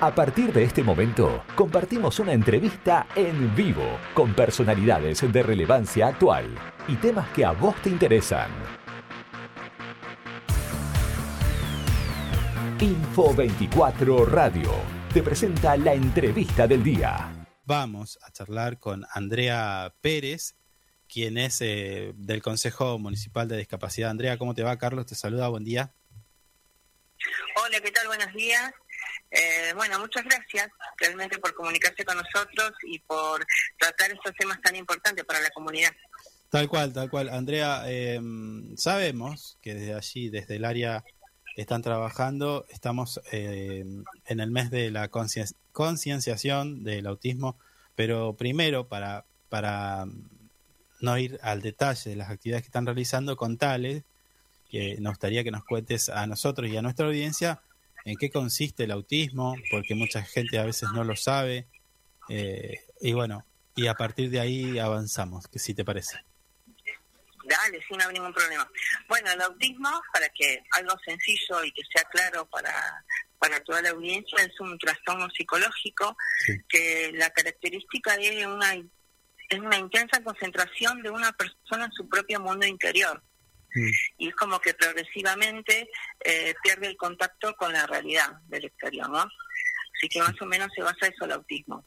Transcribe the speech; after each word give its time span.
A 0.00 0.14
partir 0.14 0.52
de 0.52 0.62
este 0.62 0.84
momento, 0.84 1.42
compartimos 1.56 2.20
una 2.20 2.32
entrevista 2.32 3.08
en 3.16 3.52
vivo 3.56 3.98
con 4.14 4.32
personalidades 4.32 5.20
de 5.32 5.42
relevancia 5.42 6.06
actual 6.06 6.56
y 6.86 6.94
temas 6.94 7.28
que 7.30 7.44
a 7.44 7.50
vos 7.50 7.74
te 7.82 7.88
interesan. 7.88 8.48
Info 12.78 13.34
24 13.34 14.24
Radio 14.26 14.70
te 15.12 15.20
presenta 15.20 15.76
la 15.76 15.94
entrevista 15.94 16.68
del 16.68 16.84
día. 16.84 17.46
Vamos 17.64 18.20
a 18.22 18.30
charlar 18.30 18.78
con 18.78 19.04
Andrea 19.12 19.92
Pérez, 20.00 20.54
quien 21.08 21.38
es 21.38 21.60
eh, 21.60 22.12
del 22.14 22.40
Consejo 22.40 23.00
Municipal 23.00 23.48
de 23.48 23.56
Discapacidad. 23.56 24.10
Andrea, 24.10 24.38
¿cómo 24.38 24.54
te 24.54 24.62
va? 24.62 24.78
Carlos 24.78 25.06
te 25.06 25.16
saluda, 25.16 25.48
buen 25.48 25.64
día. 25.64 25.92
Hola, 27.56 27.80
¿qué 27.80 27.90
tal? 27.90 28.06
Buenos 28.06 28.32
días. 28.32 28.72
Eh, 29.30 29.72
bueno, 29.74 29.98
muchas 29.98 30.24
gracias 30.24 30.68
realmente 30.98 31.38
por 31.38 31.54
comunicarse 31.54 32.04
con 32.04 32.16
nosotros 32.16 32.72
y 32.86 32.98
por 33.00 33.44
tratar 33.78 34.12
estos 34.12 34.32
temas 34.38 34.60
tan 34.62 34.76
importantes 34.76 35.24
para 35.24 35.40
la 35.40 35.50
comunidad. 35.50 35.92
Tal 36.50 36.68
cual, 36.68 36.92
tal 36.92 37.10
cual. 37.10 37.28
Andrea, 37.28 37.82
eh, 37.86 38.20
sabemos 38.76 39.58
que 39.60 39.74
desde 39.74 39.94
allí, 39.94 40.30
desde 40.30 40.56
el 40.56 40.64
área, 40.64 41.04
están 41.56 41.82
trabajando. 41.82 42.64
Estamos 42.70 43.20
eh, 43.32 43.84
en 44.26 44.40
el 44.40 44.50
mes 44.50 44.70
de 44.70 44.90
la 44.90 45.08
concienciación 45.08 46.84
del 46.84 47.06
autismo, 47.06 47.58
pero 47.96 48.34
primero, 48.34 48.88
para, 48.88 49.26
para 49.48 50.06
no 51.00 51.18
ir 51.18 51.38
al 51.42 51.60
detalle 51.60 52.10
de 52.10 52.16
las 52.16 52.30
actividades 52.30 52.62
que 52.62 52.68
están 52.68 52.86
realizando, 52.86 53.36
contales 53.36 54.04
que 54.70 54.96
nos 55.00 55.12
gustaría 55.12 55.44
que 55.44 55.50
nos 55.50 55.64
cuentes 55.64 56.08
a 56.08 56.26
nosotros 56.26 56.70
y 56.70 56.76
a 56.76 56.82
nuestra 56.82 57.06
audiencia 57.06 57.60
en 58.08 58.16
qué 58.16 58.30
consiste 58.30 58.84
el 58.84 58.90
autismo, 58.90 59.54
porque 59.70 59.94
mucha 59.94 60.22
gente 60.22 60.58
a 60.58 60.64
veces 60.64 60.88
no 60.94 61.04
lo 61.04 61.14
sabe. 61.14 61.68
Eh, 62.30 62.80
y 63.02 63.12
bueno, 63.12 63.44
y 63.76 63.86
a 63.86 63.94
partir 63.94 64.30
de 64.30 64.40
ahí 64.40 64.78
avanzamos, 64.78 65.46
que 65.46 65.58
si 65.58 65.74
te 65.74 65.84
parece. 65.84 66.18
Dale, 67.44 67.80
sin 67.86 67.98
no 67.98 68.10
ningún 68.10 68.32
problema. 68.32 68.66
Bueno, 69.08 69.30
el 69.30 69.42
autismo, 69.42 69.90
para 70.12 70.28
que 70.30 70.62
algo 70.72 70.96
sencillo 71.04 71.62
y 71.64 71.72
que 71.72 71.82
sea 71.92 72.04
claro 72.04 72.46
para, 72.46 73.04
para 73.38 73.60
toda 73.60 73.82
la 73.82 73.90
audiencia, 73.90 74.42
es 74.42 74.58
un 74.60 74.78
trastorno 74.78 75.28
psicológico 75.30 76.16
que 76.68 77.12
la 77.14 77.28
característica 77.30 78.14
es 78.14 78.46
una, 78.46 78.72
es 78.74 79.58
una 79.58 79.76
intensa 79.76 80.22
concentración 80.22 81.02
de 81.02 81.10
una 81.10 81.32
persona 81.32 81.84
en 81.84 81.92
su 81.92 82.08
propio 82.08 82.40
mundo 82.40 82.66
interior. 82.66 83.22
Mm. 83.74 83.90
Y 84.18 84.28
es 84.28 84.34
como 84.34 84.60
que 84.60 84.74
progresivamente 84.74 85.90
eh, 86.24 86.54
pierde 86.62 86.86
el 86.88 86.96
contacto 86.96 87.54
con 87.56 87.72
la 87.72 87.86
realidad 87.86 88.32
del 88.48 88.64
exterior, 88.64 89.08
¿no? 89.08 89.26
Así 89.96 90.08
que 90.08 90.20
más 90.20 90.40
o 90.40 90.46
menos 90.46 90.68
se 90.74 90.82
basa 90.82 91.06
eso 91.06 91.24
el 91.24 91.32
autismo. 91.32 91.84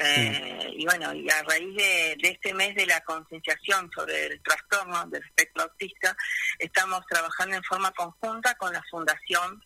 Eh, 0.00 0.74
y 0.76 0.84
bueno, 0.86 1.14
y 1.14 1.30
a 1.30 1.42
raíz 1.44 1.76
de, 1.76 2.16
este 2.22 2.52
mes 2.52 2.74
de 2.74 2.86
la 2.86 3.00
concienciación 3.02 3.88
sobre 3.94 4.26
el 4.26 4.42
trastorno 4.42 5.06
del 5.06 5.22
espectro 5.22 5.62
autista, 5.62 6.16
estamos 6.58 7.06
trabajando 7.06 7.56
en 7.56 7.62
forma 7.62 7.92
conjunta 7.92 8.54
con 8.56 8.72
la 8.72 8.82
Fundación 8.90 9.62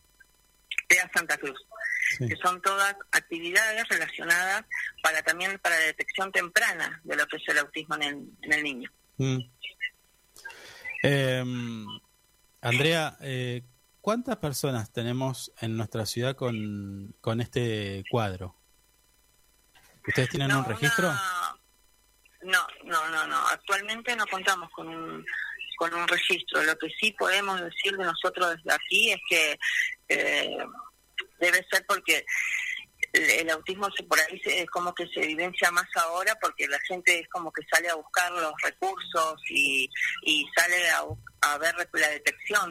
TEA 0.87 1.11
Santa 1.15 1.39
Cruz, 1.39 1.59
que 2.19 2.37
son 2.43 2.61
todas 2.61 2.95
actividades 3.13 3.89
relacionadas 3.89 4.65
para 5.03 5.23
también 5.23 5.59
para 5.61 5.79
la 5.79 5.87
detección 5.87 6.31
temprana 6.31 7.01
de 7.05 7.17
lo 7.17 7.27
que 7.27 7.37
es 7.37 7.49
el 7.49 7.59
autismo 7.59 7.95
en 7.97 8.03
el, 8.03 8.29
en 8.43 8.53
el 8.53 8.63
niño. 8.63 8.91
Mm. 9.17 9.39
Eh, 11.03 11.45
Andrea, 12.61 13.17
eh, 13.21 13.63
¿cuántas 14.01 14.37
personas 14.37 14.93
tenemos 14.93 15.53
en 15.61 15.77
nuestra 15.77 16.07
ciudad 16.07 16.35
con, 16.37 17.15
con 17.21 17.41
este 17.41 18.05
cuadro? 18.11 18.57
¿Ustedes 20.07 20.31
tienen 20.31 20.55
un 20.57 20.65
registro? 20.65 21.13
No, 22.43 22.67
no, 22.85 23.09
no, 23.11 23.27
no. 23.27 23.37
Actualmente 23.49 24.17
no 24.17 24.27
contamos 24.27 24.71
con 24.71 24.89
un, 24.89 25.25
con 25.77 25.93
un 25.95 26.09
registro. 26.09 26.63
Lo 26.63 26.77
que 26.77 26.89
sí 27.01 27.15
podemos 27.19 27.61
decir 27.61 27.97
de 27.97 28.05
nosotros 28.05 28.57
desde 28.57 28.73
aquí 28.73 29.13
es 29.13 29.21
que 29.29 29.59
eh, 30.09 30.59
debe 31.41 31.67
ser 31.71 31.85
porque 31.87 32.25
el, 33.13 33.51
autismo 33.51 33.89
se, 33.97 34.03
por 34.05 34.19
ahí 34.21 34.41
es 34.45 34.67
como 34.71 34.95
que 34.95 35.07
se 35.09 35.23
evidencia 35.23 35.71
más 35.71 35.87
ahora 35.97 36.37
porque 36.41 36.69
la 36.69 36.79
gente 36.81 37.21
es 37.21 37.29
como 37.29 37.53
que 37.53 37.63
sale 37.71 37.89
a 37.89 37.95
buscar 37.95 38.31
los 38.33 38.53
recursos 38.63 39.41
y, 39.49 39.89
y 40.23 40.47
sale 40.57 40.91
a, 40.91 41.05
a 41.53 41.59
ver 41.59 41.75
la 41.93 42.09
detección 42.09 42.71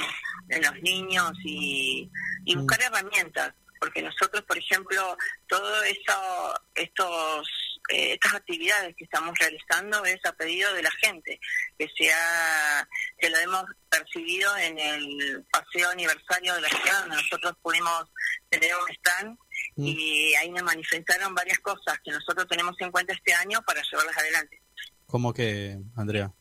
en 0.50 0.62
los 0.62 0.82
niños 0.82 1.32
y, 1.44 2.10
y 2.46 2.56
mm. 2.56 2.60
buscar 2.60 2.82
herramientas 2.82 3.54
porque 3.80 4.02
nosotros 4.02 4.44
por 4.44 4.58
ejemplo 4.58 5.18
todo 5.48 5.84
eso 5.84 6.54
estos 6.76 7.48
eh, 7.90 8.14
estas 8.14 8.36
actividades 8.36 8.96
que 8.96 9.06
estamos 9.06 9.38
realizando 9.40 10.04
es 10.06 10.20
a 10.26 10.34
pedido 10.34 10.74
de 10.74 10.84
la 10.84 10.92
gente 10.92 11.40
que 11.78 11.88
sea 11.96 12.88
que 13.18 13.30
lo 13.30 13.38
hemos 13.38 13.66
percibido 13.90 14.56
en 14.58 14.78
el 14.78 15.46
paseo 15.52 15.90
aniversario 15.90 16.56
de 16.56 16.62
la 16.62 16.70
ciudad 16.70 17.00
donde 17.02 17.16
nosotros 17.18 17.54
pudimos 17.62 18.06
tener 18.50 18.72
un 18.76 18.90
stand 18.96 19.38
Mm. 19.78 19.86
y 19.86 20.34
ahí 20.36 20.50
me 20.52 20.64
manifestaron 20.64 21.36
varias 21.36 21.60
cosas 21.60 22.00
que 22.04 22.12
nosotros 22.12 22.48
tenemos 22.48 22.76
en 22.80 22.92
cuenta 22.92 23.14
este 23.14 23.34
año 23.34 23.62
para 23.62 23.82
llevarlas 23.84 24.18
adelante. 24.18 24.62
¿Cómo 25.06 25.34
que, 25.34 25.78
Andrea? 25.96 26.34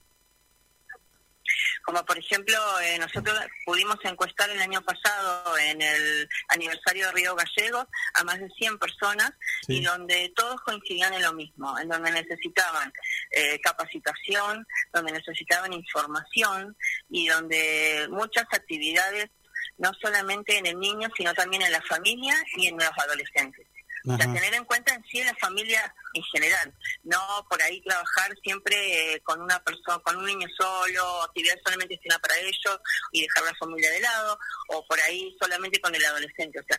Como 1.85 2.05
por 2.05 2.19
ejemplo, 2.19 2.57
eh, 2.81 2.99
nosotros 2.99 3.39
pudimos 3.65 3.97
encuestar 4.03 4.51
el 4.51 4.61
año 4.61 4.83
pasado 4.83 5.57
en 5.59 5.81
el 5.81 6.29
aniversario 6.49 7.07
de 7.07 7.13
Río 7.13 7.37
Gallegos 7.37 7.87
a 8.15 8.25
más 8.25 8.41
de 8.41 8.49
100 8.49 8.79
personas 8.79 9.31
y 9.69 9.85
donde 9.85 10.33
todos 10.35 10.61
coincidían 10.63 11.15
en 11.15 11.23
lo 11.23 11.33
mismo, 11.33 11.79
en 11.79 11.89
donde 11.89 12.11
necesitaban 12.11 12.93
eh, 13.31 13.61
capacitación, 13.61 14.67
donde 14.93 15.13
necesitaban 15.13 15.73
información 15.73 16.77
y 17.09 17.29
donde 17.29 18.09
muchas 18.11 18.47
actividades 18.51 19.31
no 19.79 19.93
solamente 20.01 20.59
en 20.59 20.67
el 20.67 20.79
niño, 20.79 21.09
sino 21.17 21.35
también 21.35 21.63
en 21.63 21.73
la 21.73 21.83
familia 21.83 22.35
y 22.57 22.69
en 22.69 22.77
los 22.77 22.91
adolescentes. 22.97 23.67
O 24.09 24.17
sea, 24.17 24.33
tener 24.33 24.55
en 24.55 24.65
cuenta 24.65 24.95
en 24.95 25.05
sí 25.05 25.23
la 25.25 25.35
familia 25.35 25.93
en 26.15 26.23
general, 26.23 26.73
no 27.03 27.19
por 27.51 27.61
ahí 27.61 27.83
trabajar 27.83 28.33
siempre 28.41 29.15
eh, 29.15 29.21
con 29.23 29.43
una 29.43 29.59
persona, 29.65 29.99
con 29.99 30.17
un 30.17 30.27
niño 30.27 30.47
solo, 30.57 31.25
actividades 31.25 31.61
solamente 31.65 31.95
destinadas 31.95 32.23
para 32.23 32.39
ellos 32.39 32.81
y 33.11 33.23
dejar 33.23 33.45
la 33.45 33.55
familia 33.55 33.91
de 33.91 34.01
lado, 34.01 34.39
o 34.69 34.87
por 34.87 35.01
ahí 35.01 35.37
solamente 35.41 35.81
con 35.81 35.93
el 35.93 36.05
adolescente. 36.05 36.61
O 36.61 36.63
sea, 36.63 36.79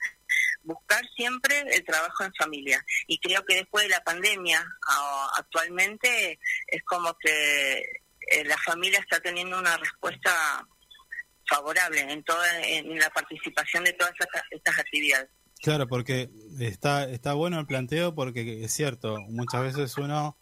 buscar 0.64 1.02
siempre 1.18 1.66
el 1.70 1.84
trabajo 1.84 2.24
en 2.24 2.34
familia. 2.36 2.86
Y 3.08 3.20
creo 3.20 3.44
que 3.46 3.56
después 3.56 3.84
de 3.84 3.90
la 3.90 4.04
pandemia, 4.06 4.66
actualmente 5.36 6.40
es 6.68 6.84
como 6.84 7.14
que 7.18 7.80
eh, 8.30 8.44
la 8.46 8.58
familia 8.58 9.00
está 9.00 9.20
teniendo 9.20 9.58
una 9.58 9.76
respuesta 9.78 10.66
favorable 11.48 12.02
en 12.02 12.24
toda 12.24 12.46
en 12.64 12.98
la 13.00 13.10
participación 13.10 13.84
de 13.84 13.94
todas 13.94 14.14
estas, 14.50 14.80
actividades. 14.80 15.30
Claro, 15.62 15.88
porque 15.88 16.30
está 16.60 17.10
está 17.10 17.34
bueno 17.34 17.60
el 17.60 17.66
planteo 17.66 18.14
porque 18.14 18.64
es 18.64 18.74
cierto, 18.74 19.18
muchas 19.30 19.64
veces 19.64 19.98
uno 19.98 20.38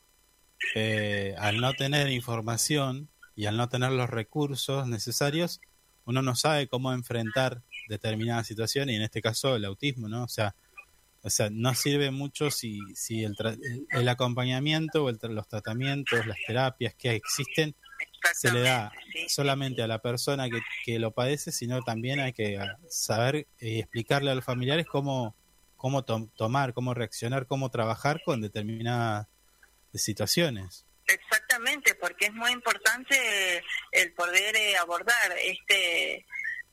eh, 0.74 1.36
al 1.38 1.62
no 1.62 1.74
tener 1.74 2.10
información 2.10 3.10
y 3.36 3.46
al 3.46 3.58
no 3.58 3.70
tener 3.70 3.92
los 3.92 4.10
recursos 4.10 4.88
necesarios, 4.88 5.62
uno 6.06 6.22
no 6.22 6.36
sabe 6.36 6.68
cómo 6.68 6.94
enfrentar 6.94 7.62
determinadas 7.88 8.48
situaciones 8.48 8.94
y 8.94 8.98
en 8.98 9.04
este 9.04 9.22
caso 9.22 9.56
el 9.56 9.66
autismo, 9.66 10.08
¿no? 10.08 10.24
O 10.24 10.28
sea, 10.28 10.56
o 11.22 11.30
sea, 11.30 11.50
no 11.50 11.74
sirve 11.74 12.12
mucho 12.12 12.52
si, 12.52 12.80
si 12.94 13.24
el, 13.24 13.36
el 13.90 14.08
acompañamiento 14.08 15.06
o 15.06 15.12
los 15.12 15.48
tratamientos, 15.48 16.26
las 16.28 16.38
terapias 16.46 16.94
que 16.94 17.16
existen 17.16 17.76
se 18.34 18.52
le 18.52 18.62
da 18.62 18.92
solamente 19.28 19.82
a 19.82 19.88
la 19.88 20.00
persona 20.00 20.50
que, 20.50 20.62
que, 20.84 21.00
lo 21.00 21.12
padece, 21.12 21.52
sino 21.52 21.82
también 21.84 22.20
hay 22.20 22.34
que 22.34 22.60
saber 22.90 23.48
y 23.60 23.80
explicarle 23.80 24.32
a 24.32 24.36
los 24.36 24.46
familiares 24.46 24.86
cómo, 24.86 25.36
cómo 25.76 26.04
tomar, 26.04 26.74
cómo 26.74 26.94
reaccionar, 26.94 27.48
cómo 27.48 27.70
trabajar 27.70 28.22
con 28.26 28.42
determinadas 28.42 29.28
situaciones. 29.94 30.86
Exactamente, 31.08 31.96
porque 31.96 32.26
es 32.26 32.34
muy 32.34 32.52
importante 32.52 33.64
el 33.92 34.14
poder 34.14 34.56
eh, 34.56 34.76
abordar 34.78 35.32
este 35.44 36.26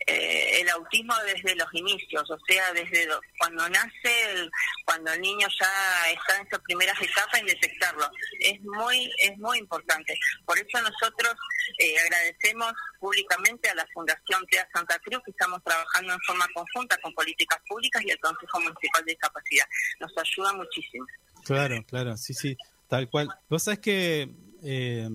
eh, 0.06 0.60
el 0.60 0.68
autismo 0.70 1.14
desde 1.24 1.54
los 1.54 1.68
inicios, 1.74 2.28
o 2.28 2.38
sea, 2.48 2.72
desde 2.72 3.06
cuando 3.38 3.68
nace, 3.68 4.48
cuando 4.84 5.12
el 5.12 5.20
niño 5.20 5.46
ya 5.60 6.10
está 6.10 6.38
en 6.38 6.50
sus 6.50 6.58
primeras 6.60 7.00
etapas, 7.00 7.40
en 7.40 7.46
detectarlo. 7.46 8.10
Es 8.44 8.60
muy, 8.62 9.10
es 9.20 9.38
muy 9.38 9.58
importante. 9.58 10.18
Por 10.44 10.58
eso 10.58 10.80
nosotros 10.80 11.34
eh, 11.78 11.94
agradecemos 11.98 12.72
públicamente 12.98 13.68
a 13.68 13.74
la 13.74 13.86
Fundación 13.92 14.44
TEA 14.50 14.68
Santa 14.72 14.98
Cruz 14.98 15.22
que 15.24 15.30
estamos 15.30 15.62
trabajando 15.64 16.12
en 16.12 16.20
forma 16.20 16.46
conjunta 16.54 16.96
con 16.98 17.14
políticas 17.14 17.58
públicas 17.68 18.02
y 18.04 18.10
el 18.10 18.18
Consejo 18.18 18.60
Municipal 18.60 19.04
de 19.04 19.12
Discapacidad. 19.12 19.66
Nos 20.00 20.12
ayuda 20.16 20.52
muchísimo. 20.54 21.06
Claro, 21.44 21.84
claro, 21.86 22.16
sí, 22.16 22.34
sí, 22.34 22.56
tal 22.88 23.08
cual. 23.08 23.28
Vos 23.48 23.64
sabés 23.64 23.80
que 23.80 24.30
eh, 24.62 25.08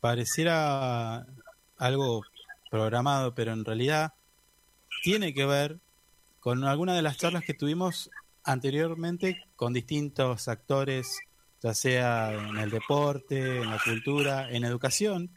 pareciera 0.00 1.26
algo 1.78 2.22
programado, 2.70 3.34
pero 3.34 3.52
en 3.52 3.64
realidad 3.64 4.14
tiene 5.02 5.34
que 5.34 5.46
ver 5.46 5.78
con 6.40 6.64
alguna 6.64 6.94
de 6.94 7.02
las 7.02 7.16
charlas 7.16 7.44
que 7.44 7.54
tuvimos 7.54 8.10
anteriormente 8.44 9.44
con 9.56 9.72
distintos 9.72 10.48
actores, 10.48 11.18
ya 11.62 11.74
sea 11.74 12.32
en 12.32 12.58
el 12.58 12.70
deporte, 12.70 13.58
en 13.58 13.70
la 13.70 13.80
cultura, 13.82 14.50
en 14.50 14.64
educación, 14.64 15.30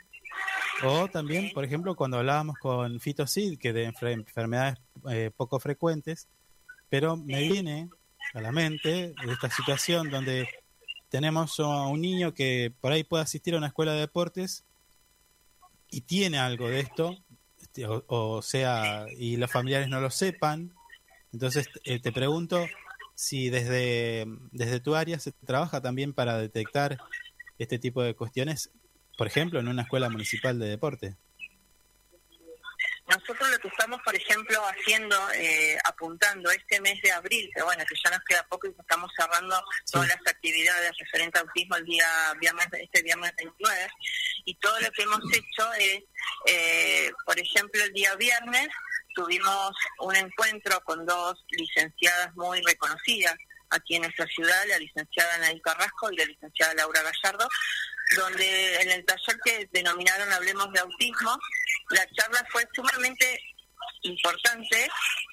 o 0.83 1.07
también, 1.09 1.51
por 1.53 1.65
ejemplo, 1.65 1.95
cuando 1.95 2.17
hablábamos 2.17 2.57
con 2.57 2.99
Fito 2.99 3.27
Sid, 3.27 3.59
que 3.59 3.73
de 3.73 3.83
enfermedades 3.83 4.77
eh, 5.09 5.31
poco 5.35 5.59
frecuentes, 5.59 6.27
pero 6.89 7.17
me 7.17 7.41
viene 7.41 7.89
a 8.33 8.41
la 8.41 8.51
mente 8.51 9.13
esta 9.27 9.49
situación 9.49 10.09
donde 10.09 10.47
tenemos 11.09 11.59
a 11.59 11.87
un 11.87 12.01
niño 12.01 12.33
que 12.33 12.71
por 12.79 12.91
ahí 12.91 13.03
puede 13.03 13.23
asistir 13.23 13.55
a 13.55 13.57
una 13.57 13.67
escuela 13.67 13.93
de 13.93 14.01
deportes 14.01 14.63
y 15.91 16.01
tiene 16.01 16.37
algo 16.37 16.69
de 16.69 16.79
esto, 16.81 17.17
este, 17.59 17.85
o, 17.87 18.41
sea, 18.41 19.05
y 19.17 19.37
los 19.37 19.51
familiares 19.51 19.89
no 19.89 19.99
lo 19.99 20.11
sepan. 20.11 20.73
Entonces 21.33 21.67
eh, 21.83 21.99
te 21.99 22.11
pregunto 22.11 22.65
si 23.19 23.49
desde, 23.49 24.23
desde 24.51 24.79
tu 24.79 24.95
área 24.95 25.19
se 25.19 25.33
trabaja 25.33 25.81
también 25.81 26.13
para 26.13 26.37
detectar 26.37 26.97
este 27.57 27.77
tipo 27.77 28.01
de 28.01 28.15
cuestiones, 28.15 28.71
por 29.17 29.27
ejemplo, 29.27 29.59
en 29.59 29.67
una 29.67 29.81
escuela 29.81 30.09
municipal 30.09 30.57
de 30.57 30.69
deporte. 30.69 31.17
Nosotros 33.09 33.49
lo 33.49 33.59
que 33.59 33.67
estamos, 33.67 33.99
por 34.05 34.15
ejemplo, 34.15 34.61
haciendo, 34.65 35.17
eh, 35.33 35.77
apuntando 35.83 36.49
este 36.49 36.79
mes 36.79 37.01
de 37.01 37.11
abril, 37.11 37.49
que 37.53 37.61
bueno, 37.61 37.83
que 37.89 37.95
ya 38.01 38.09
nos 38.09 38.23
queda 38.23 38.47
poco 38.47 38.67
y 38.67 38.75
estamos 38.79 39.11
cerrando 39.17 39.61
todas 39.91 40.07
las 40.07 40.19
actividades 40.25 40.91
referentes 40.97 41.41
a 41.41 41.43
autismo 41.43 41.75
el 41.75 41.85
día 41.85 42.07
viernes, 42.39 42.67
este 42.71 43.03
viernes 43.03 43.33
29, 43.35 43.87
y 44.45 44.55
todo 44.55 44.79
lo 44.79 44.91
que 44.91 45.01
hemos 45.01 45.19
hecho 45.33 45.73
es, 45.73 46.03
eh, 46.45 47.11
por 47.25 47.37
ejemplo, 47.37 47.83
el 47.83 47.91
día 47.91 48.15
viernes 48.15 48.69
tuvimos 49.19 49.71
un 49.99 50.15
encuentro 50.15 50.79
con 50.85 51.05
dos 51.05 51.43
licenciadas 51.49 52.33
muy 52.35 52.61
reconocidas 52.61 53.35
aquí 53.69 53.95
en 53.95 54.03
nuestra 54.03 54.25
ciudad, 54.27 54.65
la 54.67 54.79
licenciada 54.79 55.37
Nadia 55.39 55.61
Carrasco 55.61 56.09
y 56.11 56.15
la 56.15 56.25
licenciada 56.25 56.73
Laura 56.75 57.01
Gallardo, 57.03 57.49
donde 58.15 58.81
en 58.81 58.91
el 58.91 59.05
taller 59.05 59.37
que 59.43 59.69
denominaron 59.73 60.31
Hablemos 60.31 60.71
de 60.71 60.79
Autismo, 60.79 61.37
la 61.89 62.07
charla 62.11 62.45
fue 62.49 62.65
sumamente 62.73 63.41
importante 64.03 64.89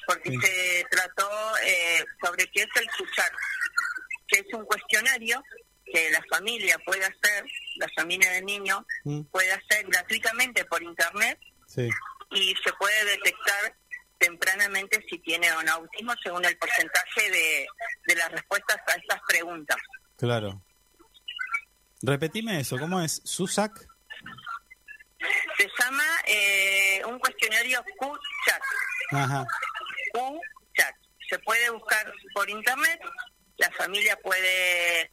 porque 0.07 0.31
se 0.31 0.85
trató 0.91 1.31
eh, 1.65 2.05
sobre 2.25 2.45
qué 2.49 2.63
es 2.63 2.69
el 2.75 2.89
escuchar, 2.89 3.31
que 4.27 4.39
es 4.41 4.47
un 4.53 4.65
cuestionario 4.65 5.41
que 5.85 6.11
la 6.11 6.23
familia 6.29 6.77
puede 6.85 7.05
hacer, 7.05 7.45
la 7.77 7.89
familia 7.97 8.33
del 8.33 8.45
niño 8.47 8.85
mm. 9.05 9.23
puede 9.31 9.53
hacer 9.53 9.87
gratuitamente 9.87 10.65
por 10.65 10.83
internet 10.83 11.39
y 12.31 12.55
se 12.65 12.73
puede 12.75 13.05
detectar 13.05 13.75
tempranamente 14.19 15.05
si 15.09 15.19
tiene 15.19 15.51
o 15.53 15.63
no 15.63 15.73
autismo 15.73 16.13
según 16.23 16.45
el 16.45 16.57
porcentaje 16.57 17.31
de, 17.31 17.67
de 18.07 18.15
las 18.17 18.33
respuestas 18.33 18.77
a 18.87 18.93
estas 18.95 19.21
preguntas. 19.29 19.77
Claro. 20.17 20.63
Repetime 22.03 22.61
eso, 22.61 22.79
¿cómo 22.79 23.01
es? 23.01 23.21
¿SUSAC? 23.25 23.73
Se 25.59 25.69
llama 25.79 26.05
eh, 26.27 27.03
un 27.07 27.19
cuestionario 27.19 27.83
Q-Chat. 27.99 28.63
Ajá. 29.13 29.47
Q-Chat. 30.13 30.95
Se 31.29 31.39
puede 31.41 31.71
buscar 31.71 32.13
por 32.35 32.49
internet, 32.49 33.01
la 33.57 33.71
familia 33.73 34.17
puede 34.23 35.01
eh, 35.03 35.09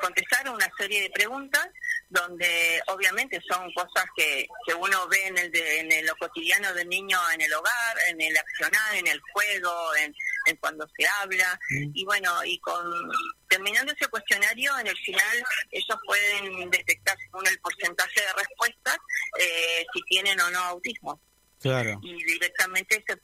contestar 0.00 0.48
una 0.48 0.70
serie 0.78 1.02
de 1.02 1.10
preguntas 1.10 1.66
donde 2.10 2.80
obviamente 2.86 3.40
son 3.48 3.70
cosas 3.72 4.04
que, 4.16 4.46
que 4.66 4.74
uno 4.74 5.06
ve 5.08 5.26
en, 5.26 5.38
el 5.38 5.54
en 5.54 6.06
lo 6.06 6.16
cotidiano 6.16 6.72
del 6.72 6.88
niño 6.88 7.18
en 7.34 7.40
el 7.42 7.52
hogar, 7.52 7.96
en 8.08 8.20
el 8.20 8.36
accionar, 8.36 8.94
en 8.94 9.06
el 9.06 9.20
juego, 9.32 9.94
en, 9.96 10.14
en 10.46 10.56
cuando 10.56 10.88
se 10.96 11.06
habla. 11.06 11.58
Mm. 11.70 11.90
Y 11.94 12.04
bueno, 12.04 12.44
y 12.44 12.58
con 12.60 12.84
terminando 13.48 13.92
ese 13.92 14.08
cuestionario, 14.08 14.78
en 14.78 14.86
el 14.86 14.96
final 14.98 15.44
ellos 15.70 15.98
pueden 16.06 16.70
detectar 16.70 17.16
según 17.18 17.46
el 17.46 17.58
porcentaje 17.60 18.20
de 18.20 18.32
respuestas 18.32 18.96
eh, 19.38 19.86
si 19.92 20.02
tienen 20.02 20.40
o 20.40 20.50
no 20.50 20.58
autismo. 20.60 21.20
Claro. 21.60 21.98
Y 22.02 22.24
directamente 22.24 23.04
se 23.06 23.16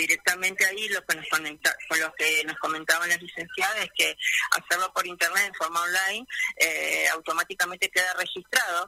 directamente 0.00 0.64
ahí 0.64 0.88
lo 0.88 1.04
que 1.04 1.16
nos 1.16 1.28
comenta, 1.28 1.74
con 1.88 2.00
lo 2.00 2.12
que 2.14 2.44
nos 2.44 2.56
comentaban 2.58 3.08
las 3.08 3.20
licenciadas 3.20 3.84
es 3.84 3.90
que 3.96 4.16
hacerlo 4.52 4.92
por 4.92 5.06
internet 5.06 5.44
en 5.46 5.54
forma 5.54 5.82
online 5.82 6.26
eh, 6.56 7.08
automáticamente 7.12 7.88
queda 7.90 8.12
registrado 8.18 8.84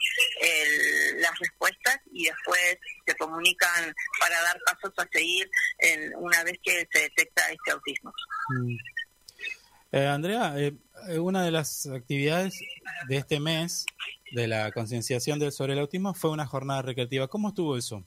las 1.18 1.38
respuestas 1.38 1.98
y 2.12 2.24
después 2.24 2.78
se 3.06 3.14
comunican 3.16 3.94
para 4.18 4.40
dar 4.42 4.58
pasos 4.64 4.92
a 4.98 5.08
seguir 5.12 5.48
en, 5.78 6.14
una 6.16 6.42
vez 6.44 6.58
que 6.62 6.86
se 6.92 7.00
detecta 7.00 7.50
este 7.50 7.70
autismo. 7.70 8.12
Mm. 8.48 8.76
Eh, 9.94 10.06
Andrea, 10.06 10.54
eh, 10.56 10.72
una 11.18 11.44
de 11.44 11.50
las 11.50 11.86
actividades 11.86 12.58
de 13.08 13.16
este 13.16 13.40
mes 13.40 13.84
de 14.32 14.46
la 14.46 14.72
concienciación 14.72 15.52
sobre 15.52 15.74
el 15.74 15.80
autismo 15.80 16.14
fue 16.14 16.30
una 16.30 16.46
jornada 16.46 16.80
recreativa. 16.80 17.28
¿Cómo 17.28 17.48
estuvo 17.48 17.76
eso? 17.76 18.02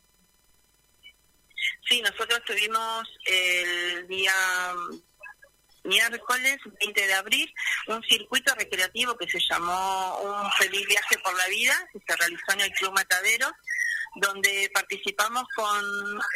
Sí, 1.87 2.01
nosotros 2.01 2.14
tuvimos 2.45 3.03
el 3.25 4.07
día 4.07 4.33
miércoles 5.83 6.57
20 6.79 7.07
de 7.07 7.13
abril 7.13 7.53
un 7.87 8.01
circuito 8.03 8.53
recreativo 8.55 9.15
que 9.17 9.29
se 9.29 9.39
llamó 9.49 10.19
Un 10.21 10.51
feliz 10.53 10.85
viaje 10.87 11.17
por 11.19 11.35
la 11.37 11.47
vida, 11.47 11.73
que 11.91 11.99
se 11.99 12.15
realizó 12.15 12.53
en 12.53 12.61
el 12.61 12.71
Club 12.71 12.93
Matadero, 12.93 13.51
donde 14.15 14.69
participamos 14.73 15.43
con 15.55 15.83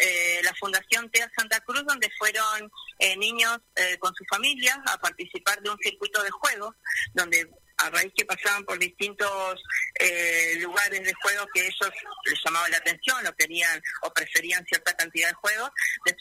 eh, 0.02 0.40
la 0.44 0.54
Fundación 0.56 1.10
TEA 1.10 1.32
Santa 1.36 1.60
Cruz, 1.62 1.84
donde 1.88 2.10
fueron 2.18 2.72
eh, 3.00 3.16
niños 3.18 3.58
eh, 3.76 3.98
con 4.00 4.14
su 4.16 4.24
familia 4.26 4.82
a 4.86 4.98
participar 4.98 5.62
de 5.62 5.70
un 5.70 5.78
circuito 5.80 6.22
de 6.22 6.32
juegos, 6.32 6.76
donde 7.14 7.50
a 7.80 7.90
raíz 7.90 8.12
que 8.16 8.26
pasaban 8.26 8.64
por 8.66 8.78
distintos 8.78 9.62
eh, 10.00 10.56
lugares 10.60 11.04
de 11.04 11.14
juego 11.22 11.46
que 11.54 11.62
ellos 11.62 11.92
les 12.26 12.40
llamaba 12.44 12.68
la 12.70 12.78
atención 12.78 13.26
o 13.26 13.36
querían 13.36 13.81
o 14.04 14.14
preferían 14.14 14.66
cierta 14.66 14.94
cantidad 14.94 15.30
de 15.30 15.36
juegos, 15.36 15.72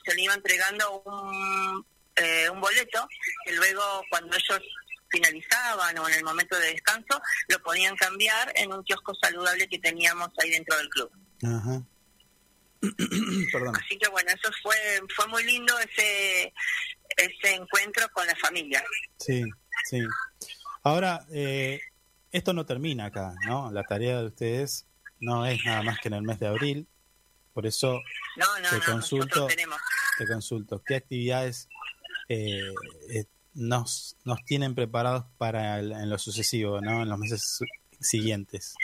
se 0.05 0.15
le 0.15 0.23
iba 0.23 0.35
entregando 0.35 1.03
un, 1.03 1.87
eh, 2.17 2.49
un 2.51 2.61
boleto 2.61 3.09
que 3.45 3.53
luego 3.53 4.03
cuando 4.11 4.37
ellos 4.37 4.63
finalizaban 5.11 5.99
o 5.99 6.09
en 6.09 6.15
el 6.15 6.25
momento 6.25 6.59
de 6.59 6.73
descanso 6.73 7.21
lo 7.49 7.59
podían 7.63 7.97
cambiar 7.97 8.53
en 8.57 8.73
un 8.73 8.83
kiosco 8.85 9.15
saludable 9.21 9.69
que 9.69 9.79
teníamos 9.79 10.29
ahí 10.39 10.51
dentro 10.51 10.77
del 10.77 10.89
club. 10.89 11.11
Así 13.75 13.99
que 13.99 14.09
bueno, 14.09 14.31
eso 14.31 14.53
fue 14.63 14.77
fue 15.17 15.27
muy 15.27 15.43
lindo 15.45 15.77
ese 15.81 16.53
ese 17.17 17.55
encuentro 17.55 18.09
con 18.13 18.27
la 18.27 18.37
familia. 18.37 18.85
Sí, 19.19 19.43
sí. 19.89 20.01
Ahora, 20.83 21.27
eh, 21.31 21.81
esto 22.33 22.53
no 22.53 22.67
termina 22.67 23.07
acá, 23.07 23.35
¿no? 23.47 23.71
La 23.71 23.83
tarea 23.85 24.21
de 24.21 24.27
ustedes 24.27 24.87
no 25.21 25.47
es 25.47 25.65
nada 25.65 25.83
más 25.83 25.99
que 26.01 26.09
en 26.09 26.15
el 26.15 26.23
mes 26.23 26.39
de 26.39 26.47
abril. 26.47 26.89
Por 27.53 27.67
eso 27.67 28.01
te, 28.71 28.81
consulto, 28.85 29.49
te 30.19 30.27
consulto, 30.27 30.83
¿qué 30.87 30.97
actividades 30.97 31.69
eh, 32.29 32.61
eh, 33.11 33.25
nos, 33.55 34.17
nos 34.25 34.45
tienen 34.45 34.77
preparados 34.77 35.25
para 35.39 35.81
en 35.81 36.09
lo 36.09 36.19
sucesivo, 36.19 36.81
¿no? 36.81 37.03
en 37.03 37.09
los 37.09 37.19
meses 37.19 37.59
siguientes? 38.01 38.75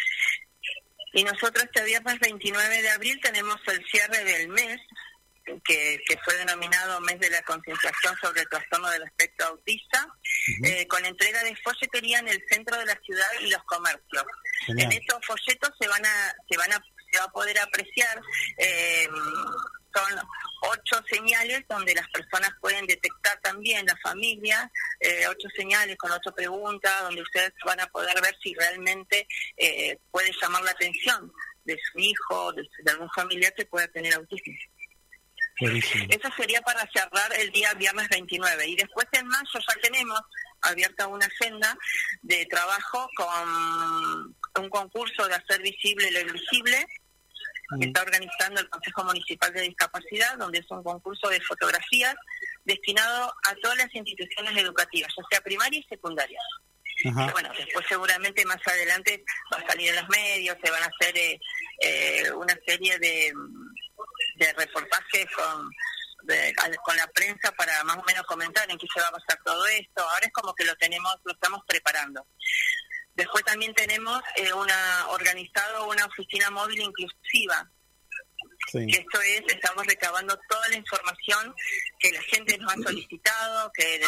Y 1.13 1.23
nosotros 1.23 1.65
este 1.65 1.85
viernes 1.85 2.19
29 2.19 2.83
de 2.83 2.91
abril 2.91 3.21
tenemos 3.23 3.57
el 3.69 3.85
cierre 3.87 4.25
del 4.25 4.49
mes, 4.49 4.81
que, 5.65 6.01
fue 6.25 6.37
denominado 6.39 7.01
Mes 7.03 7.21
de 7.21 7.31
la 7.31 7.43
Concienciación 7.43 8.17
sobre 8.21 8.41
el 8.41 8.49
Trastorno 8.49 8.91
del 8.91 9.05
Aspecto 9.05 9.45
Autista, 9.45 10.09
eh, 10.65 10.87
con 10.87 11.05
entrega 11.05 11.43
de 11.43 11.57
folletería 11.57 12.19
en 12.19 12.29
el 12.29 12.43
centro 12.49 12.79
de 12.79 12.87
la 12.87 12.99
ciudad 13.05 13.27
y 13.41 13.51
los 13.51 13.63
comercios. 13.65 14.25
En 14.69 14.93
estos 14.93 15.19
folletos 15.27 15.71
se 15.81 15.89
van 15.89 16.05
a, 16.05 16.35
se 16.49 16.57
van 16.57 16.73
a, 16.73 16.85
se 17.11 17.19
va 17.19 17.25
a 17.25 17.33
poder 17.33 17.59
apreciar 17.59 18.21
eh, 18.59 19.09
son 19.95 20.21
ocho 20.63 21.03
señales 21.09 21.65
donde 21.69 21.95
las 21.95 22.09
personas 22.09 22.51
pueden 22.61 22.87
detectar 22.87 23.39
también, 23.41 23.87
la 23.87 23.97
familia, 24.03 24.71
eh, 25.01 25.27
ocho 25.29 25.49
señales 25.57 25.97
con 25.97 26.11
ocho 26.11 26.33
preguntas, 26.35 26.93
donde 27.03 27.23
ustedes 27.23 27.53
van 27.65 27.81
a 27.81 27.87
poder 27.87 28.21
ver 28.21 28.35
si 28.43 28.55
realmente 28.55 29.27
eh, 29.57 29.99
puede 30.11 30.31
llamar 30.41 30.63
la 30.63 30.73
atención 30.73 31.33
de 31.65 31.79
su 31.93 31.99
hijo, 31.99 32.53
de, 32.53 32.63
de 32.79 32.91
algún 32.93 33.11
familiar 33.11 33.53
que 33.55 33.67
pueda 33.67 33.87
tener 33.89 34.15
autismo. 34.15 34.55
Eso 35.61 36.29
sería 36.37 36.61
para 36.63 36.81
cerrar 36.93 37.33
el 37.39 37.51
día 37.51 37.73
viernes 37.75 38.09
29. 38.09 38.67
Y 38.67 38.77
después 38.77 39.07
en 39.13 39.27
mayo 39.27 39.45
ya 39.55 39.75
tenemos 39.81 40.21
abierta 40.63 41.07
una 41.07 41.27
agenda 41.27 41.77
de 42.23 42.47
trabajo 42.47 43.09
con 43.17 44.63
un 44.63 44.71
concurso 44.71 45.27
de 45.29 45.35
hacer 45.35 45.63
visible 45.63 46.11
lo 46.11 46.21
invisible 46.21 46.87
que 47.71 47.87
mm. 47.87 47.89
está 47.89 48.03
organizando 48.03 48.61
el 48.61 48.69
Consejo 48.69 49.05
Municipal 49.05 49.53
de 49.53 49.63
Discapacidad, 49.63 50.37
donde 50.39 50.59
es 50.59 50.71
un 50.71 50.83
concurso 50.83 51.29
de 51.29 51.41
fotografías 51.41 52.15
destinado 52.65 53.33
a 53.45 53.55
todas 53.63 53.79
las 53.79 53.95
instituciones 53.95 54.57
educativas, 54.57 55.13
ya 55.17 55.23
sea 55.31 55.41
primaria 55.41 55.81
y 55.81 55.85
secundaria. 55.85 56.41
Bueno, 57.33 57.51
después 57.59 57.85
seguramente 57.89 58.45
más 58.47 58.61
adelante 58.67 59.25
va 59.53 59.59
a 59.59 59.67
salir 59.67 59.91
en 59.91 59.97
los 59.97 60.09
medios, 60.09 60.57
se 60.63 60.71
van 60.71 60.83
a 60.83 60.87
hacer 60.87 61.17
eh, 61.19 61.41
eh, 61.81 62.31
una 62.33 62.57
serie 62.67 62.99
de 62.99 63.33
de 64.37 64.53
reportajes 64.53 65.27
con 65.35 65.71
con 66.85 66.97
la 66.97 67.07
prensa 67.09 67.53
para 67.53 67.85
más 67.85 67.97
o 67.99 68.03
menos 68.05 68.25
comentar 68.25 68.71
en 68.71 68.79
qué 68.79 68.87
se 68.93 69.01
va 69.01 69.09
a 69.09 69.13
pasar 69.13 69.39
todo 69.45 69.67
esto. 69.67 70.03
Ahora 70.03 70.27
es 70.27 70.33
como 70.33 70.55
que 70.55 70.65
lo 70.65 70.75
tenemos, 70.77 71.17
lo 71.25 71.33
estamos 71.33 71.61
preparando. 71.67 72.27
Después 73.15 73.45
también 73.45 73.75
tenemos 73.75 74.21
eh, 74.37 74.53
una 74.53 75.09
organizado 75.09 75.89
una 75.89 76.07
oficina 76.07 76.51
móvil 76.51 76.81
inclusiva. 76.81 77.71
esto 78.73 79.21
es, 79.21 79.43
estamos 79.49 79.87
recabando 79.87 80.39
toda 80.49 80.69
la 80.69 80.77
información 80.77 81.55
que 81.99 82.11
la 82.13 82.23
gente 82.23 82.59
nos 82.59 82.73
ha 82.73 82.77
solicitado, 82.77 83.71
que 83.73 84.01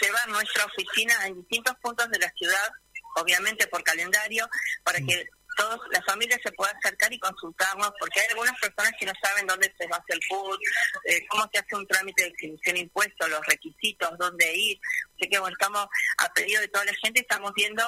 lleva 0.00 0.26
nuestra 0.28 0.64
oficina 0.64 1.26
en 1.26 1.34
distintos 1.34 1.74
puntos 1.82 2.08
de 2.10 2.18
la 2.18 2.30
ciudad, 2.30 2.70
obviamente 3.16 3.66
por 3.66 3.82
calendario, 3.82 4.48
para 4.82 4.98
que 5.00 5.28
todos, 5.60 5.80
la 5.90 6.02
familia 6.02 6.38
se 6.42 6.50
pueda 6.52 6.72
acercar 6.72 7.12
y 7.12 7.18
consultarnos, 7.18 7.92
porque 7.98 8.20
hay 8.20 8.26
algunas 8.30 8.58
personas 8.58 8.92
que 8.98 9.06
no 9.06 9.12
saben 9.22 9.46
dónde 9.46 9.72
se 9.78 9.84
hace 9.84 10.12
el 10.12 10.20
PUD, 10.28 10.58
eh, 11.04 11.26
cómo 11.28 11.48
se 11.52 11.58
hace 11.58 11.76
un 11.76 11.86
trámite 11.86 12.22
de 12.22 12.28
exhibición 12.30 12.74
de 12.76 12.80
impuestos, 12.82 13.28
los 13.28 13.46
requisitos, 13.46 14.10
dónde 14.18 14.54
ir. 14.54 14.80
Así 15.16 15.28
que 15.28 15.38
bueno, 15.38 15.54
estamos 15.58 15.86
a 16.18 16.32
pedido 16.32 16.60
de 16.60 16.68
toda 16.68 16.84
la 16.86 16.94
gente, 17.02 17.20
estamos 17.20 17.52
viendo 17.54 17.84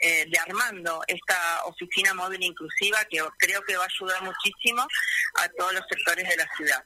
eh, 0.00 0.26
de 0.28 0.38
armando 0.38 1.00
esta 1.06 1.64
oficina 1.66 2.12
móvil 2.12 2.42
inclusiva 2.42 3.04
que 3.04 3.22
creo 3.38 3.62
que 3.62 3.76
va 3.76 3.84
a 3.84 3.88
ayudar 3.88 4.22
muchísimo 4.22 4.86
a 5.38 5.48
todos 5.50 5.74
los 5.74 5.84
sectores 5.88 6.28
de 6.28 6.36
la 6.36 6.48
ciudad. 6.56 6.84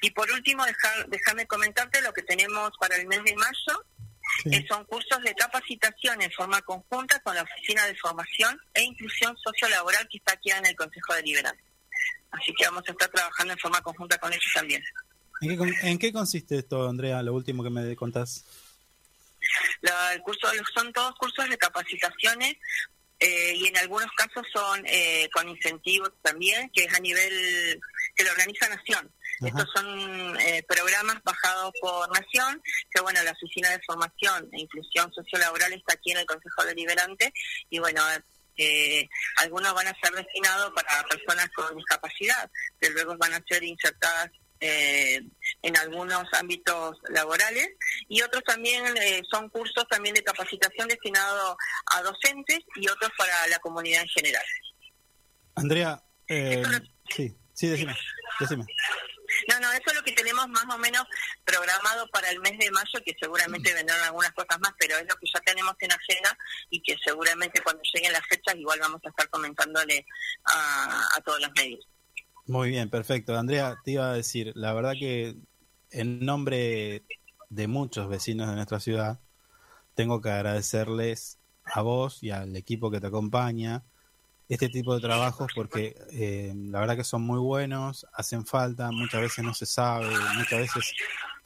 Y 0.00 0.10
por 0.12 0.30
último, 0.30 0.64
déjame 1.08 1.46
comentarte 1.46 2.00
lo 2.02 2.12
que 2.12 2.22
tenemos 2.22 2.70
para 2.78 2.96
el 2.96 3.06
mes 3.06 3.22
de 3.24 3.34
mayo, 3.34 3.84
son 4.68 4.84
cursos 4.84 5.22
de 5.22 5.34
capacitación 5.34 6.20
en 6.22 6.30
forma 6.32 6.60
conjunta 6.62 7.18
con 7.20 7.34
la 7.34 7.42
Oficina 7.42 7.84
de 7.86 7.94
Formación 7.96 8.58
e 8.74 8.82
Inclusión 8.82 9.36
Sociolaboral 9.38 10.06
que 10.10 10.18
está 10.18 10.32
aquí 10.34 10.50
en 10.50 10.66
el 10.66 10.76
Consejo 10.76 11.14
Deliberante. 11.14 11.62
Así 12.30 12.52
que 12.54 12.64
vamos 12.66 12.84
a 12.86 12.92
estar 12.92 13.08
trabajando 13.08 13.52
en 13.52 13.58
forma 13.58 13.80
conjunta 13.80 14.18
con 14.18 14.32
ellos 14.32 14.52
también. 14.54 14.82
¿En 15.40 15.98
qué, 15.98 16.12
consiste 16.12 16.58
esto, 16.58 16.88
Andrea, 16.88 17.22
lo 17.22 17.34
último 17.34 17.62
que 17.62 17.70
me 17.70 17.94
contás? 17.96 18.44
el 20.12 20.22
curso, 20.22 20.48
son 20.74 20.92
todos 20.92 21.14
cursos 21.16 21.48
de 21.48 21.56
capacitaciones 21.56 22.56
eh, 23.20 23.54
y 23.54 23.66
en 23.66 23.76
algunos 23.78 24.10
casos 24.16 24.44
son 24.52 24.82
eh, 24.86 25.28
con 25.32 25.48
incentivos 25.48 26.10
también, 26.22 26.70
que 26.70 26.84
es 26.84 26.94
a 26.94 27.00
nivel 27.00 27.80
que 28.14 28.24
lo 28.24 28.30
organiza 28.30 28.68
Nación. 28.68 29.10
Estos 29.40 29.68
son 29.74 30.40
eh, 30.40 30.62
programas 30.66 31.22
bajados 31.22 31.72
por 31.80 32.08
Nación, 32.08 32.62
que 32.90 33.00
bueno, 33.02 33.22
la 33.22 33.32
Oficina 33.32 33.70
de 33.70 33.80
Formación 33.86 34.48
e 34.52 34.60
Inclusión 34.60 35.12
Sociolaboral 35.12 35.72
está 35.74 35.94
aquí 35.94 36.12
en 36.12 36.18
el 36.18 36.26
Consejo 36.26 36.64
Deliberante 36.64 37.32
y 37.68 37.78
bueno, 37.78 38.02
eh, 38.56 39.06
algunos 39.36 39.74
van 39.74 39.88
a 39.88 39.96
ser 40.02 40.14
destinados 40.14 40.72
para 40.72 41.04
personas 41.04 41.50
con 41.54 41.76
discapacidad, 41.76 42.50
que 42.80 42.88
luego 42.90 43.14
van 43.18 43.34
a 43.34 43.44
ser 43.46 43.62
insertadas 43.62 44.30
eh, 44.58 45.20
en 45.60 45.76
algunos 45.76 46.24
ámbitos 46.32 46.96
laborales 47.10 47.68
y 48.08 48.22
otros 48.22 48.42
también 48.44 48.84
son 49.30 49.50
cursos 49.50 49.84
también 49.90 50.14
de 50.14 50.24
capacitación 50.24 50.88
destinados 50.88 51.56
a 51.92 52.00
docentes 52.00 52.60
y 52.76 52.88
otros 52.88 53.10
para 53.18 53.46
la 53.48 53.58
comunidad 53.58 54.00
en 54.00 54.08
general. 54.08 54.44
Andrea, 55.56 56.02
sí, 57.10 57.36
sí, 57.52 57.66
decime, 57.66 57.94
decime. 58.40 58.64
No, 59.48 59.60
no, 59.60 59.72
eso 59.72 59.82
es 59.86 59.94
lo 59.94 60.02
que 60.02 60.12
tenemos 60.26 60.48
más 60.48 60.74
o 60.74 60.78
menos 60.78 61.04
programado 61.44 62.08
para 62.08 62.30
el 62.30 62.40
mes 62.40 62.58
de 62.58 62.70
mayo, 62.72 63.00
que 63.04 63.14
seguramente 63.20 63.72
vendrán 63.72 64.02
algunas 64.02 64.32
cosas 64.32 64.58
más, 64.60 64.72
pero 64.78 64.96
es 64.96 65.06
lo 65.08 65.14
que 65.16 65.26
ya 65.32 65.40
tenemos 65.40 65.74
en 65.78 65.92
agenda 65.92 66.36
y 66.70 66.82
que 66.82 66.96
seguramente 67.04 67.60
cuando 67.62 67.82
lleguen 67.94 68.12
las 68.12 68.26
fechas 68.26 68.56
igual 68.56 68.80
vamos 68.80 69.00
a 69.04 69.08
estar 69.08 69.28
comentándole 69.30 70.04
a, 70.44 71.06
a 71.16 71.20
todos 71.20 71.40
los 71.40 71.50
medios. 71.56 71.86
Muy 72.46 72.70
bien, 72.70 72.90
perfecto. 72.90 73.36
Andrea, 73.36 73.76
te 73.84 73.92
iba 73.92 74.10
a 74.10 74.14
decir, 74.14 74.52
la 74.56 74.72
verdad 74.72 74.94
que 74.98 75.36
en 75.90 76.24
nombre 76.24 77.04
de 77.48 77.66
muchos 77.68 78.08
vecinos 78.08 78.48
de 78.48 78.56
nuestra 78.56 78.80
ciudad, 78.80 79.20
tengo 79.94 80.20
que 80.20 80.30
agradecerles 80.30 81.38
a 81.64 81.82
vos 81.82 82.22
y 82.22 82.30
al 82.30 82.54
equipo 82.56 82.90
que 82.90 83.00
te 83.00 83.06
acompaña, 83.06 83.84
este 84.48 84.68
tipo 84.68 84.94
de 84.94 85.00
trabajos 85.00 85.50
porque 85.54 85.96
eh, 86.12 86.52
la 86.54 86.80
verdad 86.80 86.96
que 86.96 87.04
son 87.04 87.22
muy 87.22 87.38
buenos, 87.38 88.06
hacen 88.12 88.46
falta, 88.46 88.90
muchas 88.92 89.20
veces 89.20 89.44
no 89.44 89.54
se 89.54 89.66
sabe, 89.66 90.08
muchas 90.36 90.60
veces 90.60 90.94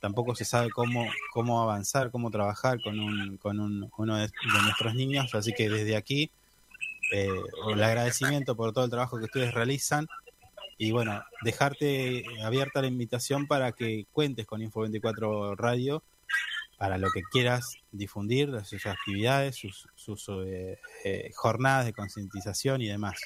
tampoco 0.01 0.35
se 0.35 0.45
sabe 0.45 0.71
cómo, 0.71 1.07
cómo 1.33 1.63
avanzar, 1.63 2.11
cómo 2.11 2.31
trabajar 2.31 2.81
con, 2.83 2.99
un, 2.99 3.37
con 3.39 3.61
un, 3.61 3.91
uno 3.97 4.17
de, 4.17 4.31
nuestros 4.63 4.95
niños, 4.95 5.35
así 5.35 5.53
que 5.53 5.71
desde 5.71 5.97
aquí 5.97 6.31
eh, 7.13 7.29
el 7.69 7.83
agradecimiento 7.83 8.55
por 8.55 8.73
todo 8.73 8.85
el 8.85 8.91
trabajo 8.91 9.19
que 9.19 9.25
ustedes 9.25 9.55
realizan. 9.55 10.07
Y 10.79 10.93
bueno, 10.93 11.23
dejarte 11.43 12.25
abierta 12.43 12.81
la 12.81 12.87
invitación 12.87 13.47
para 13.47 13.73
que 13.73 14.07
cuentes 14.13 14.47
con 14.47 14.63
Info24 14.63 15.55
Radio 15.57 16.03
para 16.81 16.97
lo 16.97 17.11
que 17.11 17.21
quieras 17.31 17.77
difundir, 17.91 18.49
sus 18.65 18.87
actividades, 18.87 19.55
sus, 19.55 19.87
sus 19.97 20.27
eh, 20.47 20.81
eh, 21.05 21.31
jornadas 21.35 21.85
de 21.85 21.93
concientización 21.93 22.81
y 22.81 22.89
demás. 22.89 23.21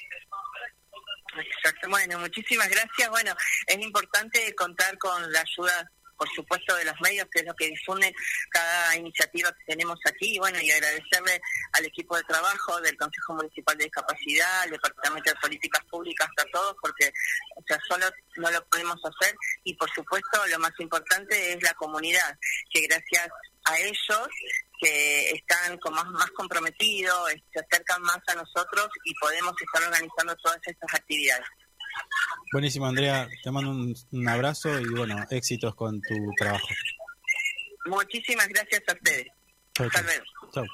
Exacto, 1.37 1.87
bueno, 1.89 2.19
muchísimas 2.19 2.67
gracias. 2.67 3.09
Bueno, 3.09 3.33
es 3.67 3.79
importante 3.79 4.53
contar 4.55 4.97
con 4.97 5.31
la 5.31 5.39
ayuda 5.39 5.89
por 6.17 6.29
supuesto, 6.33 6.75
de 6.75 6.85
los 6.85 6.99
medios, 7.01 7.27
que 7.31 7.39
es 7.41 7.45
lo 7.45 7.53
que 7.55 7.67
difunden 7.67 8.13
cada 8.49 8.95
iniciativa 8.95 9.51
que 9.51 9.73
tenemos 9.73 9.99
aquí. 10.05 10.35
Y 10.35 10.39
bueno, 10.39 10.59
y 10.61 10.71
agradecerle 10.71 11.41
al 11.73 11.85
equipo 11.85 12.15
de 12.15 12.23
trabajo 12.23 12.79
del 12.81 12.95
Consejo 12.97 13.33
Municipal 13.33 13.77
de 13.77 13.85
Discapacidad, 13.85 14.61
al 14.61 14.71
Departamento 14.71 15.31
de 15.31 15.39
Políticas 15.39 15.83
Públicas, 15.89 16.27
a 16.37 16.45
todos, 16.51 16.75
porque 16.81 17.11
sea, 17.67 17.79
solo 17.87 18.05
no 18.37 18.51
lo 18.51 18.65
podemos 18.67 18.97
hacer. 19.03 19.35
Y 19.63 19.75
por 19.75 19.89
supuesto, 19.91 20.45
lo 20.47 20.59
más 20.59 20.73
importante 20.79 21.53
es 21.53 21.63
la 21.63 21.73
comunidad, 21.73 22.37
que 22.71 22.81
gracias 22.81 23.29
a 23.65 23.79
ellos 23.79 24.27
que 24.79 25.31
están 25.31 25.77
como 25.79 25.95
más, 25.95 26.05
más 26.11 26.31
comprometidos, 26.31 27.31
se 27.53 27.59
acercan 27.59 28.01
más 28.01 28.19
a 28.27 28.35
nosotros 28.35 28.89
y 29.05 29.13
podemos 29.15 29.53
estar 29.61 29.83
organizando 29.83 30.35
todas 30.37 30.59
estas 30.65 30.93
actividades. 30.93 31.47
Buenísimo, 32.51 32.85
Andrea. 32.85 33.27
Te 33.43 33.51
mando 33.51 33.71
un, 33.71 34.29
abrazo 34.29 34.79
y 34.79 34.87
bueno, 34.89 35.25
éxitos 35.29 35.75
con 35.75 36.01
tu 36.01 36.15
trabajo. 36.37 36.67
Muchísimas 37.85 38.47
gracias 38.47 38.83
a 38.87 38.93
ustedes. 38.93 39.27
Hasta 39.77 40.01
luego. 40.01 40.25
Chao. 40.53 40.65